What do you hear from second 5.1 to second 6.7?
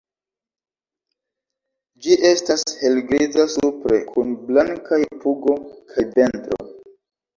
pugo kaj ventro.